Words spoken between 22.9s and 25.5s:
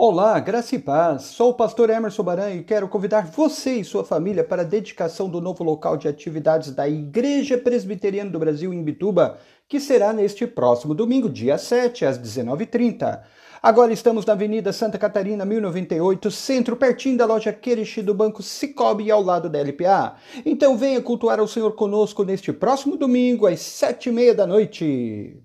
domingo, às sete e meia da noite.